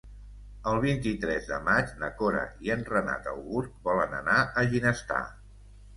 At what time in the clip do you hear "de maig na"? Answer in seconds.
1.49-2.09